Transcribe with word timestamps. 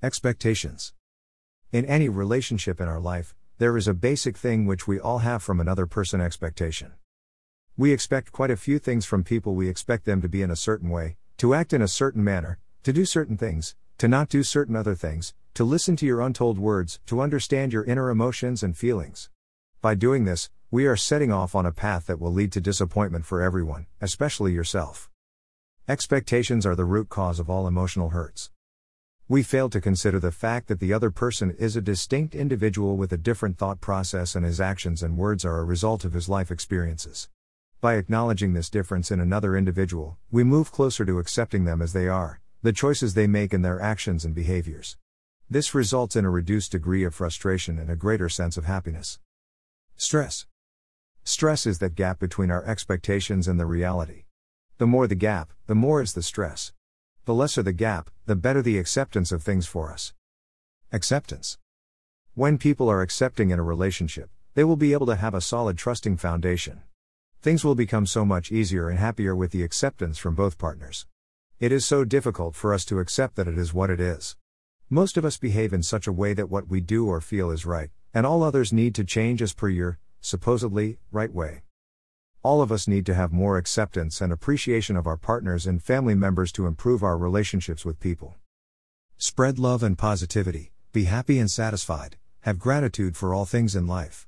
Expectations. 0.00 0.92
In 1.72 1.84
any 1.84 2.08
relationship 2.08 2.80
in 2.80 2.86
our 2.86 3.00
life, 3.00 3.34
there 3.58 3.76
is 3.76 3.88
a 3.88 3.94
basic 3.94 4.36
thing 4.36 4.64
which 4.64 4.86
we 4.86 5.00
all 5.00 5.18
have 5.18 5.42
from 5.42 5.58
another 5.58 5.86
person 5.86 6.20
expectation. 6.20 6.92
We 7.76 7.90
expect 7.90 8.30
quite 8.30 8.52
a 8.52 8.56
few 8.56 8.78
things 8.78 9.04
from 9.06 9.24
people. 9.24 9.56
We 9.56 9.68
expect 9.68 10.04
them 10.04 10.22
to 10.22 10.28
be 10.28 10.40
in 10.40 10.52
a 10.52 10.56
certain 10.56 10.88
way, 10.88 11.16
to 11.38 11.52
act 11.52 11.72
in 11.72 11.82
a 11.82 11.88
certain 11.88 12.22
manner, 12.22 12.60
to 12.84 12.92
do 12.92 13.04
certain 13.04 13.36
things, 13.36 13.74
to 13.98 14.06
not 14.06 14.28
do 14.28 14.44
certain 14.44 14.76
other 14.76 14.94
things, 14.94 15.34
to 15.54 15.64
listen 15.64 15.96
to 15.96 16.06
your 16.06 16.20
untold 16.20 16.60
words, 16.60 17.00
to 17.06 17.20
understand 17.20 17.72
your 17.72 17.82
inner 17.82 18.08
emotions 18.08 18.62
and 18.62 18.76
feelings. 18.76 19.30
By 19.80 19.96
doing 19.96 20.26
this, 20.26 20.48
we 20.70 20.86
are 20.86 20.94
setting 20.94 21.32
off 21.32 21.56
on 21.56 21.66
a 21.66 21.72
path 21.72 22.06
that 22.06 22.20
will 22.20 22.32
lead 22.32 22.52
to 22.52 22.60
disappointment 22.60 23.26
for 23.26 23.42
everyone, 23.42 23.86
especially 24.00 24.52
yourself. 24.52 25.10
Expectations 25.88 26.64
are 26.64 26.76
the 26.76 26.84
root 26.84 27.08
cause 27.08 27.40
of 27.40 27.50
all 27.50 27.66
emotional 27.66 28.10
hurts. 28.10 28.52
We 29.30 29.42
fail 29.42 29.68
to 29.68 29.80
consider 29.82 30.18
the 30.18 30.32
fact 30.32 30.68
that 30.68 30.80
the 30.80 30.94
other 30.94 31.10
person 31.10 31.54
is 31.58 31.76
a 31.76 31.82
distinct 31.82 32.34
individual 32.34 32.96
with 32.96 33.12
a 33.12 33.18
different 33.18 33.58
thought 33.58 33.78
process 33.78 34.34
and 34.34 34.42
his 34.42 34.58
actions 34.58 35.02
and 35.02 35.18
words 35.18 35.44
are 35.44 35.58
a 35.58 35.64
result 35.64 36.06
of 36.06 36.14
his 36.14 36.30
life 36.30 36.50
experiences. 36.50 37.28
By 37.82 37.96
acknowledging 37.96 38.54
this 38.54 38.70
difference 38.70 39.10
in 39.10 39.20
another 39.20 39.54
individual, 39.54 40.16
we 40.30 40.44
move 40.44 40.72
closer 40.72 41.04
to 41.04 41.18
accepting 41.18 41.66
them 41.66 41.82
as 41.82 41.92
they 41.92 42.08
are, 42.08 42.40
the 42.62 42.72
choices 42.72 43.12
they 43.12 43.26
make 43.26 43.52
and 43.52 43.62
their 43.62 43.82
actions 43.82 44.24
and 44.24 44.34
behaviors. 44.34 44.96
This 45.50 45.74
results 45.74 46.16
in 46.16 46.24
a 46.24 46.30
reduced 46.30 46.72
degree 46.72 47.04
of 47.04 47.14
frustration 47.14 47.78
and 47.78 47.90
a 47.90 47.96
greater 47.96 48.30
sense 48.30 48.56
of 48.56 48.64
happiness. 48.64 49.18
Stress. 49.94 50.46
Stress 51.22 51.66
is 51.66 51.80
that 51.80 51.96
gap 51.96 52.18
between 52.18 52.50
our 52.50 52.64
expectations 52.64 53.46
and 53.46 53.60
the 53.60 53.66
reality. 53.66 54.24
The 54.78 54.86
more 54.86 55.06
the 55.06 55.14
gap, 55.14 55.52
the 55.66 55.74
more 55.74 56.00
is 56.00 56.14
the 56.14 56.22
stress. 56.22 56.72
The 57.28 57.34
lesser 57.34 57.62
the 57.62 57.74
gap, 57.74 58.08
the 58.24 58.34
better 58.34 58.62
the 58.62 58.78
acceptance 58.78 59.32
of 59.32 59.42
things 59.42 59.66
for 59.66 59.92
us. 59.92 60.14
Acceptance. 60.92 61.58
When 62.32 62.56
people 62.56 62.88
are 62.88 63.02
accepting 63.02 63.50
in 63.50 63.58
a 63.58 63.62
relationship, 63.62 64.30
they 64.54 64.64
will 64.64 64.76
be 64.76 64.94
able 64.94 65.04
to 65.04 65.16
have 65.16 65.34
a 65.34 65.42
solid 65.42 65.76
trusting 65.76 66.16
foundation. 66.16 66.80
Things 67.42 67.66
will 67.66 67.74
become 67.74 68.06
so 68.06 68.24
much 68.24 68.50
easier 68.50 68.88
and 68.88 68.98
happier 68.98 69.36
with 69.36 69.50
the 69.50 69.62
acceptance 69.62 70.16
from 70.16 70.34
both 70.34 70.56
partners. 70.56 71.06
It 71.60 71.70
is 71.70 71.84
so 71.84 72.02
difficult 72.02 72.54
for 72.54 72.72
us 72.72 72.86
to 72.86 72.98
accept 72.98 73.36
that 73.36 73.46
it 73.46 73.58
is 73.58 73.74
what 73.74 73.90
it 73.90 74.00
is. 74.00 74.38
Most 74.88 75.18
of 75.18 75.26
us 75.26 75.36
behave 75.36 75.74
in 75.74 75.82
such 75.82 76.06
a 76.06 76.12
way 76.12 76.32
that 76.32 76.48
what 76.48 76.68
we 76.68 76.80
do 76.80 77.08
or 77.08 77.20
feel 77.20 77.50
is 77.50 77.66
right, 77.66 77.90
and 78.14 78.24
all 78.24 78.42
others 78.42 78.72
need 78.72 78.94
to 78.94 79.04
change 79.04 79.42
as 79.42 79.52
per 79.52 79.68
your, 79.68 79.98
supposedly, 80.22 80.96
right 81.12 81.34
way. 81.34 81.60
All 82.42 82.62
of 82.62 82.72
us 82.72 82.88
need 82.88 83.04
to 83.06 83.14
have 83.14 83.32
more 83.32 83.58
acceptance 83.58 84.20
and 84.20 84.32
appreciation 84.32 84.96
of 84.96 85.06
our 85.06 85.16
partners 85.16 85.66
and 85.66 85.82
family 85.82 86.14
members 86.14 86.50
to 86.52 86.66
improve 86.66 87.02
our 87.02 87.18
relationships 87.18 87.84
with 87.84 88.00
people. 88.00 88.36
Spread 89.16 89.58
love 89.58 89.82
and 89.82 89.98
positivity, 89.98 90.72
be 90.92 91.04
happy 91.04 91.38
and 91.38 91.50
satisfied, 91.50 92.16
have 92.40 92.58
gratitude 92.58 93.16
for 93.16 93.34
all 93.34 93.44
things 93.44 93.76
in 93.76 93.86
life. 93.86 94.26